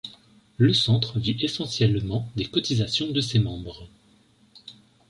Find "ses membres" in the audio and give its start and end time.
3.21-3.87